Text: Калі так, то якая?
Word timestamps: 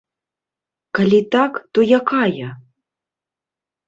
Калі 0.99 1.19
так, 1.35 1.59
то 1.77 1.83
якая? 1.99 2.47